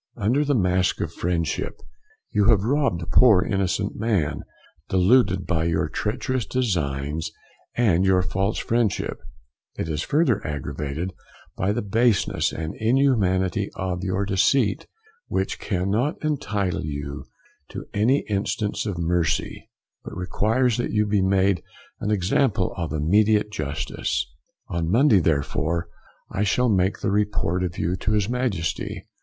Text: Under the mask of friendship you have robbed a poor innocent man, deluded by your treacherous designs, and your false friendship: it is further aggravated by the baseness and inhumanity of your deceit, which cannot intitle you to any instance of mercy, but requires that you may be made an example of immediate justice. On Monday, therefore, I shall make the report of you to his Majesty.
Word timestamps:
Under 0.17 0.43
the 0.43 0.55
mask 0.55 0.99
of 0.99 1.13
friendship 1.13 1.79
you 2.31 2.45
have 2.45 2.63
robbed 2.63 3.03
a 3.03 3.05
poor 3.05 3.43
innocent 3.43 3.95
man, 3.95 4.41
deluded 4.89 5.45
by 5.45 5.65
your 5.65 5.87
treacherous 5.87 6.47
designs, 6.47 7.29
and 7.75 8.03
your 8.03 8.23
false 8.23 8.57
friendship: 8.57 9.19
it 9.77 9.87
is 9.87 10.01
further 10.01 10.43
aggravated 10.43 11.13
by 11.55 11.71
the 11.71 11.83
baseness 11.83 12.51
and 12.51 12.73
inhumanity 12.77 13.69
of 13.75 14.03
your 14.03 14.25
deceit, 14.25 14.87
which 15.27 15.59
cannot 15.59 16.19
intitle 16.21 16.83
you 16.83 17.25
to 17.69 17.85
any 17.93 18.25
instance 18.27 18.87
of 18.87 18.97
mercy, 18.97 19.69
but 20.03 20.17
requires 20.17 20.77
that 20.77 20.89
you 20.89 21.05
may 21.05 21.11
be 21.17 21.21
made 21.21 21.63
an 21.99 22.09
example 22.09 22.73
of 22.75 22.91
immediate 22.91 23.51
justice. 23.51 24.33
On 24.67 24.89
Monday, 24.89 25.19
therefore, 25.19 25.89
I 26.31 26.41
shall 26.41 26.69
make 26.69 27.01
the 27.01 27.11
report 27.11 27.63
of 27.63 27.77
you 27.77 27.95
to 27.97 28.13
his 28.13 28.27
Majesty. 28.27 29.05